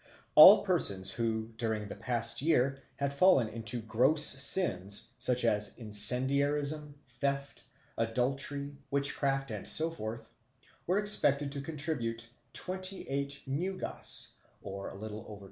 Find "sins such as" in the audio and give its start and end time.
4.25-5.75